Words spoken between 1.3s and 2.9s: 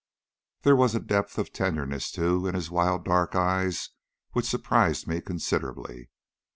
of tenderness too in his